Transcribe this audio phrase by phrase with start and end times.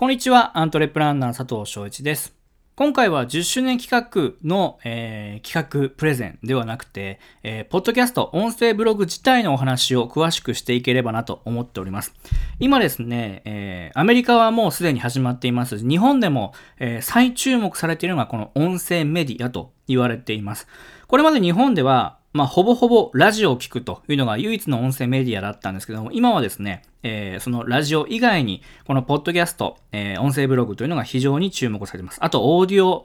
[0.00, 2.34] こんにちは、アントレプランナー佐藤翔一です。
[2.74, 12.14] 今回は10周年企画の、えー、企画プレゼンではなくて、えー、ポッドキャスト、音声ブログ自体のお話を詳しくしていければなと思っております。
[12.58, 15.86] 今ですね、えー、アメリカはもうすでに始まっています。
[15.86, 20.66] 日本でも、え再注目されているのがこの音声メディアと言われています。
[21.06, 32.18] これまで日本では、まあ、ほぼほぼラジオを聞くというのが唯一の音声メディアだったんですけども、今はですね、えー、そのラジオ以外に、このポッドキャスト、えー、音声ブログというのが非常に注目されています。
[32.22, 33.04] あと、オーディオ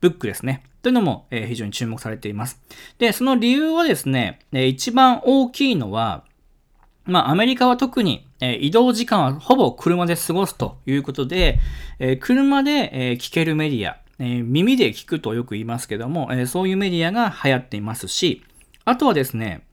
[0.00, 0.64] ブックですね。
[0.82, 2.60] というのも、えー、非常に注目されています。
[2.98, 6.24] で、その理由はですね、え一番大きいのは、
[7.04, 11.58] まあ、アメリカは特に、え移動時間はほぼ車で過ごすということで、
[12.00, 18.44] え車で、え聞けるメディア、え耳で聞くとよく言いますけども、えそういうメディアが流行っていますし、
[18.84, 19.66] あとはですね、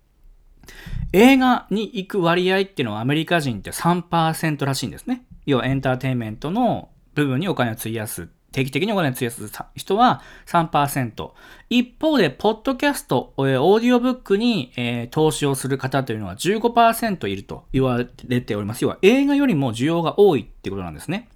[1.13, 5.25] 映画に行く割合っていうのはアメリカ人って3%らしいんですね。
[5.45, 8.29] 要はエンターテインメントの部分にお金を費やす。
[8.51, 11.31] 定期的にお金を費やす人は3%。
[11.69, 18.83] 一方で、ポッドキャスト、オーディオブックに、えー、投資をする方というのは15%いると言われております。
[18.83, 21.29] 要は映画よりも需要が多いってことなんですね。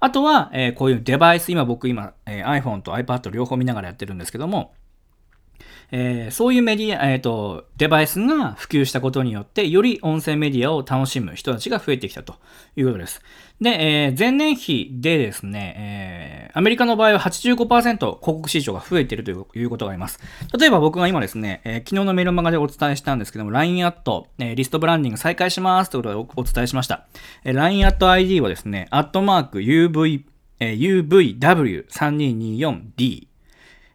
[0.00, 4.74] あとは、え、こういうデバイス、今僕今、えー、iPhone と iPad 両方見ながらやってるんですけども、
[5.92, 12.34] えー、そういうメディア、えっ、ー、と、デバイスが普及したことによって、より音声メディアを楽しむ人たちが増えてきたと
[12.76, 13.22] いうことです。
[13.60, 19.34] で、えー、前年比でですね、えー、アメリカの場合は85%広告市場が増えているとい
[19.64, 20.18] うことがあります。
[20.58, 27.06] 例えば僕が今ですね、えー、昨日のメルマガでお伝えしたんですけども、LINE アット、えー、リストブランディング再開しますということでお伝えしました。
[27.44, 30.24] えー、LINE アット ID はですね、アットマーク UV、
[30.58, 33.25] えー、UVW3224D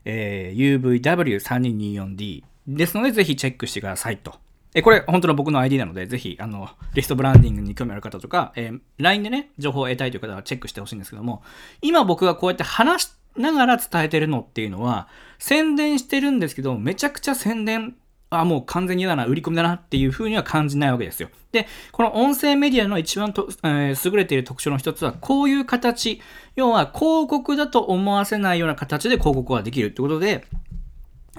[0.05, 4.35] えー、UVW3224D ですので、ぜひチェックしてくださいと。
[4.73, 11.43] え、これ、本当の僕の ID なので、ぜひ、あの、リストブランディングに興味ある方とか、えー、LINE でね、情報を得たいという方はチェックしてほしいんですけども、
[11.81, 17.95] 今僕がこうやって話しながら伝えてるのっていうのは、宣伝してるんですけど、めちゃくちゃ宣伝
[18.31, 21.29] あ、もう完全に嫌だな、売り込みだなっていう風には感じないわけですよ。
[21.51, 26.21] で、この音声メディアの一番と、えー、優れている特徴の一つは、こういう形、
[26.55, 30.45] 要は広告だと思わせないような形で広告ができるってことで、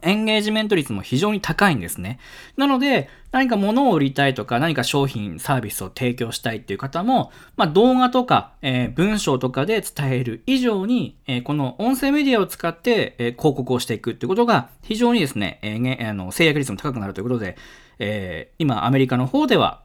[0.02, 2.18] エンゲージメント率も非常に高いんですね。
[2.56, 17.56] なので、何か物を売りたいとか、何か商品、サービスを提供したいっていう方も、まあ、動画とか、えー、文章とかで伝える以上に、えー、この音声メディアを使って、えー、広告をしていくってことが非常にですね、えー、あの制約率も高くなるということで、
[17.98, 19.82] えー、今アメリカの方では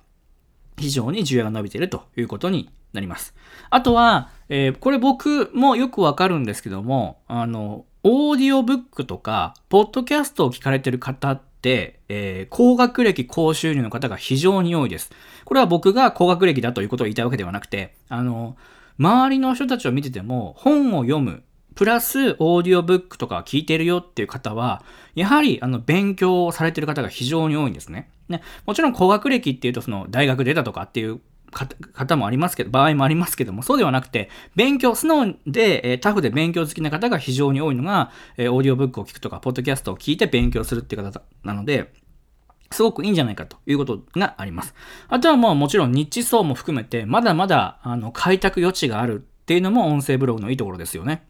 [0.78, 3.34] 非常に需要が伸びているということになります。
[3.70, 15.12] あとは、えー、これ僕もよくわかるんですけども、あの、オーディオブックとか、ポッドキャストを聞かれてる方って、えー、高学歴、高収入の方が非常に多いです。
[15.44, 18.56] これは僕が高学歴だということを言いたいわけではなくて、あの、
[18.97, 21.44] 周りの人たちを見てても、本を読む、
[21.75, 28.09] プラスオーディオブックとか聞いてるよっていう方は、やはりあの勉強をされてる方が非常に多いんですね。
[28.29, 31.19] ねもちろん高学歴っていうとその大学出たとかっていう
[31.52, 41.94] 方もありますけど、場合もありますけども、そうではなくて、勉強、素直で、えー、タフで勉強好きな方が非常に多いのが、えー、オーディオブックを聞くとか、ポッドキャストを聞いて勉強するっていう方なので、
[42.72, 44.74] すごくいいんじゃないかということがあります。
[45.07, 51.25] あとはもうもちろん日地層も含めて、まだまだあの開拓余地があるっていうのも音声ブログのいいところですよね。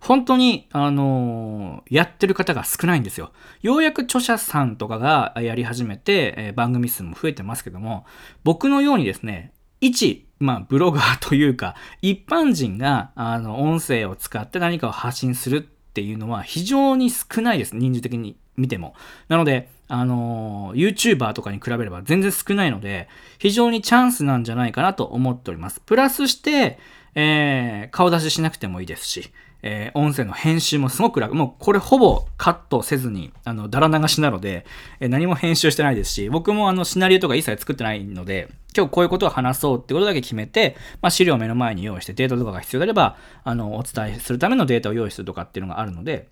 [0.00, 3.32] 本当に、あのー、やってる方が少ないんですよ。
[3.62, 8.06] ようやく著者さんとかがやり始めて、えー、番組数も増えてますけども、
[8.44, 17.76] 僕のようにですね、一、まあ、ブロガーというか、一般人が、あの、音声を使って何かを発信するっていうのは非常に少ないです。
[17.76, 18.94] 人数的に見ても。
[19.28, 23.08] なので、あのー、YouTuber とかに比べれば全然少ないので、
[23.38, 25.80] 非常にチャンスなんじゃないかなと思っております。
[25.80, 26.78] プラスして、
[27.16, 29.32] えー、顔出ししなくてもいいですし、
[29.62, 31.34] えー、音声の編集もすごく楽。
[31.34, 34.66] もうこれほぼカットせずに、あの、だら流しなので、
[35.00, 46.28] えー、何も編集してないですし、僕もあの、シナリオとか一切作ってないので、今日こういうことを話そうってことだけ決めて、まあ、資料を目の前に用意してデータとかが必要であれば、あの、お伝えするためのデータを用意するとかっていうのがあるので、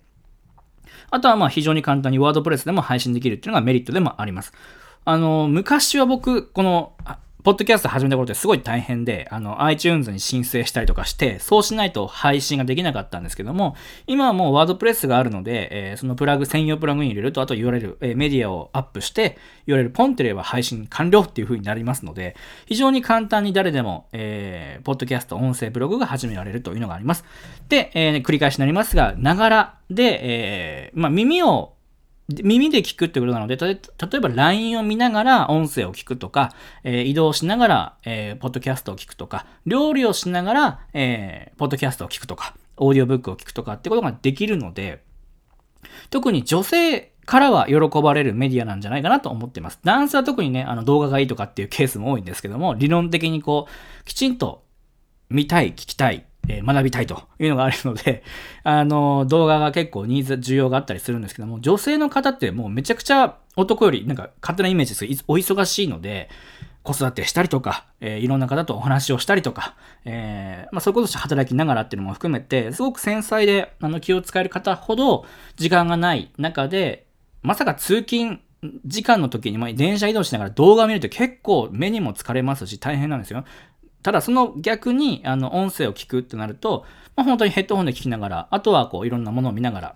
[1.09, 4.53] あとはまあ非常に簡単にワードプレスでも配信できるっていうのがメリットでもあります。
[5.03, 6.93] あの、昔は僕、この、
[7.45, 13.75] ポッドキャスト始めたことってすごい大変で、あの、iTunes に申請したりとかして、そうしないと配信ができなかったんですけども、
[14.07, 19.37] 今はもうワードプレスがあるので、えー、そのプラグ、専用プラグイン入れると、あと URL、えー、メディアをアップして、
[19.67, 27.25] URL ポンってれば配信完了っていう風になりますので、非常に簡単に誰でも、えー、ポッドキャスト、音声ブログが始められるというのがあります。
[27.69, 31.74] で、えー、繰り返しになりますが、ながらで、えー、まあ、耳を
[32.29, 33.79] 耳で聞くってことなので、例
[34.15, 45.03] えば LINE を見ながら音声を聞くとか、えー、移動しながら、えー、ポッドキャストを聞くとか、料理をしながら、えー、ポッドキャストを聞くとか、オーディオブックを聞くとかってことができるので、
[46.09, 49.79] 特に女性からは喜ばれるメディアなんじゃないかなと思ってます。
[49.83, 54.63] 男性は特にね、あの動画がいいとかっていうケースも多いんですけども、理論的にこう、きちんと
[55.29, 58.23] 見たい、聞きたい、え、学びたいというのがあるので、
[58.63, 66.29] あの、動画が結構ニーズ、需要があったりするんですけども、女性の方ってもうめちゃくちゃ男よりなんか勝手なイメージですお忙しいので、
[66.83, 69.75] 子育てしたりとか、えー、いろんな方とお話をしたりとか、
[70.05, 75.25] えー、まあ、そういうことして働きながらっていうのも含めて、すごく繊細であの気を使える方ほど
[75.57, 77.07] 時間がない中で、
[77.41, 78.39] まさか通勤
[78.85, 83.43] 時間の時に、まあ、電車移動しながら動画を見ると結構目にも疲れますし大変なんですよ。
[84.05, 86.85] ただその逆にあの音声を聞くってなると、
[87.15, 89.95] まあ、本当にヘッドホンで聞きながら、あとはこういろんなものを見ながら、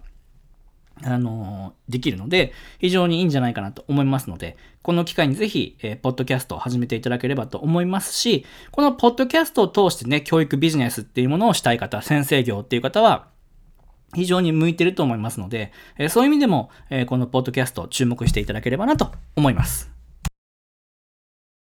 [1.03, 13.27] あのー、できるので、非常にいいんじゃないかなと思いますので、この機会にぜひ、えー、ポッドキャストを始めていただければと思いますし、このポッドキャストを通してね、教育ビジネスっていうものをしたい方、先生業っていう方は、
[14.15, 19.98] 非常に向いてると思いますので、えー、そういう意味でも、えー、このポッドキャスト注目していただければなと思います。